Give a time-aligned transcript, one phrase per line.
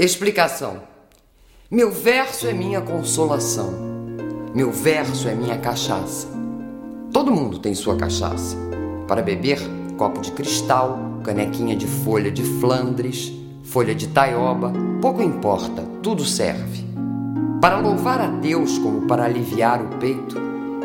[0.00, 0.82] Explicação:
[1.68, 3.74] Meu verso é minha consolação.
[4.54, 6.28] Meu verso é minha cachaça.
[7.12, 8.56] Todo mundo tem sua cachaça.
[9.08, 9.58] Para beber,
[9.96, 13.32] copo de cristal, canequinha de folha de Flandres,
[13.64, 14.72] folha de taioba,
[15.02, 16.86] pouco importa, tudo serve.
[17.60, 20.36] Para louvar a Deus como para aliviar o peito,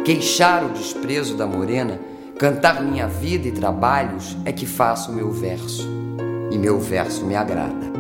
[0.04, 2.00] queixar o desprezo da morena,
[2.40, 5.88] cantar minha vida e trabalhos é que faço meu verso.
[6.50, 7.94] E meu verso me agrada.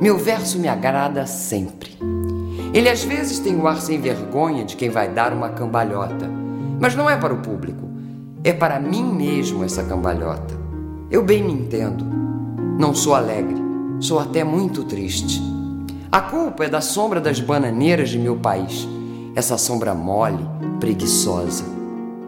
[0.00, 1.96] Meu verso me agrada sempre.
[2.74, 6.28] Ele às vezes tem o ar sem vergonha de quem vai dar uma cambalhota,
[6.80, 7.88] mas não é para o público,
[8.42, 10.54] é para mim mesmo essa cambalhota.
[11.10, 12.04] Eu bem me entendo.
[12.78, 13.60] Não sou alegre,
[14.00, 15.42] sou até muito triste.
[16.10, 18.88] A culpa é da sombra das bananeiras de meu país,
[19.34, 20.44] essa sombra mole,
[20.80, 21.71] preguiçosa.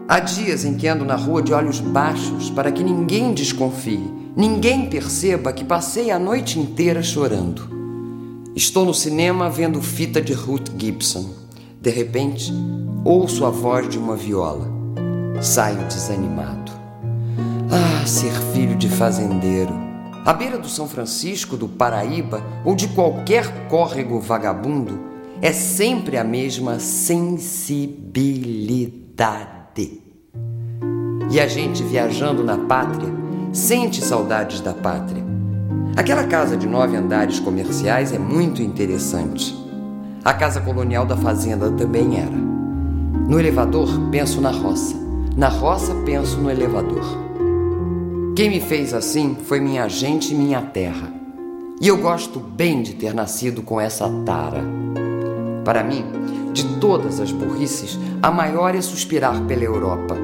[0.07, 4.89] Há dias em que ando na rua de olhos baixos para que ninguém desconfie Ninguém
[4.89, 7.69] perceba que passei a noite inteira chorando.
[8.53, 11.29] Estou no cinema vendo fita de Ruth Gibson.
[11.79, 12.51] De repente,
[13.05, 14.67] ouço a voz de uma viola.
[15.41, 16.69] Saio desanimado.
[17.71, 19.73] Ah, ser filho de fazendeiro.
[20.25, 24.99] À beira do São Francisco, do Paraíba ou de qualquer córrego vagabundo,
[25.41, 29.54] é sempre a mesma sensibilidade.
[31.31, 33.13] E a gente viajando na pátria
[33.51, 35.23] sente saudades da pátria.
[35.95, 39.55] Aquela casa de nove andares comerciais é muito interessante.
[40.23, 42.35] A casa colonial da fazenda também era.
[43.27, 44.95] No elevador, penso na roça.
[45.37, 47.03] Na roça, penso no elevador.
[48.35, 51.09] Quem me fez assim foi minha gente e minha terra.
[51.79, 54.63] E eu gosto bem de ter nascido com essa tara.
[55.65, 56.05] Para mim,
[56.53, 60.15] de todas as burrices, a maior é suspirar pela Europa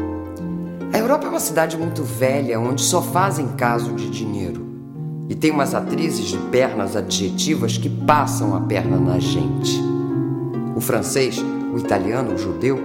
[0.94, 4.66] a Europa é uma cidade muito velha onde só fazem caso de dinheiro.
[5.30, 9.82] E tem umas atrizes de pernas adjetivas que passam a perna na gente.
[10.76, 11.42] O francês,
[11.74, 12.78] o italiano, o judeu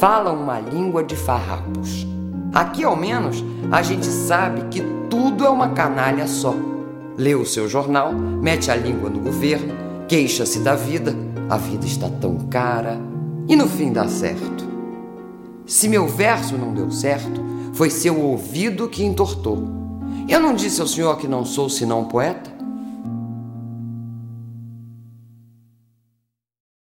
[0.00, 2.06] falam uma língua de farrapos.
[2.54, 6.54] Aqui, ao menos, a gente sabe que tudo é uma canalha só.
[7.18, 9.74] Lê o seu jornal, mete a língua no governo,
[10.12, 11.16] queixa-se da vida,
[11.48, 13.00] a vida está tão cara,
[13.48, 14.62] e no fim dá certo.
[15.64, 17.42] Se meu verso não deu certo,
[17.72, 19.66] foi seu ouvido que entortou.
[20.28, 22.51] Eu não disse ao senhor que não sou senão poeta?